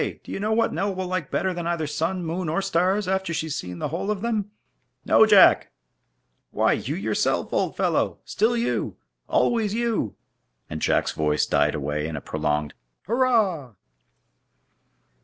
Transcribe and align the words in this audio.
do 0.23 0.31
you 0.31 0.39
know 0.39 0.51
what 0.51 0.73
Nell 0.73 0.95
will 0.95 1.05
like 1.05 1.29
better 1.29 1.53
than 1.53 1.67
either 1.67 1.85
sun, 1.85 2.25
moon, 2.25 2.49
or 2.49 2.59
stars, 2.59 3.07
after 3.07 3.35
she's 3.35 3.55
seen 3.55 3.77
the 3.77 3.89
whole 3.89 4.09
of 4.09 4.21
them?" 4.21 4.49
"No, 5.05 5.27
Jack!" 5.27 5.69
"Why, 6.49 6.73
you 6.73 6.95
yourself, 6.95 7.53
old 7.53 7.77
fellow! 7.77 8.17
still 8.25 8.57
you! 8.57 8.97
always 9.27 9.75
you!" 9.75 10.15
And 10.71 10.81
Jack's 10.81 11.11
voice 11.11 11.45
died 11.45 11.75
away 11.75 12.07
in 12.07 12.15
a 12.15 12.19
prolonged 12.19 12.73
"Hurrah!" 13.05 13.75